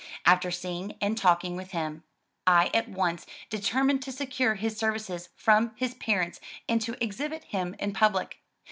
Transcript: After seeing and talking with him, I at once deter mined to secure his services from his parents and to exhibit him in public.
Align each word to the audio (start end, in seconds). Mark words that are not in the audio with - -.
After 0.25 0.49
seeing 0.49 0.95
and 0.99 1.15
talking 1.15 1.55
with 1.55 1.73
him, 1.73 2.03
I 2.47 2.71
at 2.73 2.89
once 2.89 3.27
deter 3.51 3.83
mined 3.83 4.01
to 4.01 4.11
secure 4.11 4.55
his 4.55 4.75
services 4.75 5.29
from 5.35 5.73
his 5.75 5.93
parents 5.93 6.39
and 6.67 6.81
to 6.81 6.97
exhibit 6.99 7.43
him 7.43 7.75
in 7.77 7.93
public. 7.93 8.39